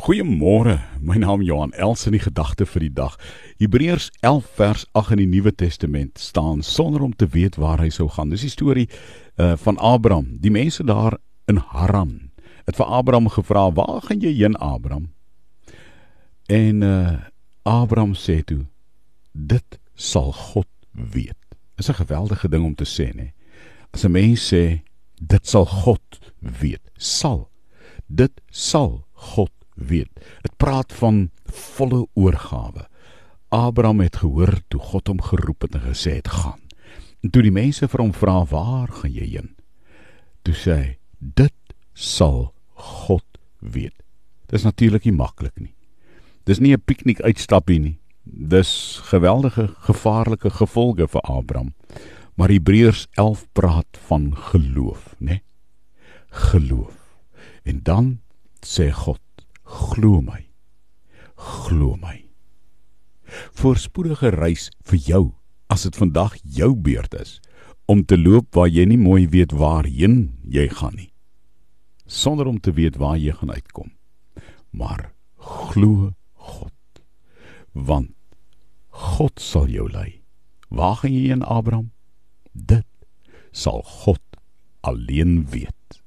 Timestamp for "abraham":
9.76-10.38, 12.86-13.28, 14.56-15.12, 17.62-18.14, 33.48-34.00, 51.20-51.74, 81.44-81.90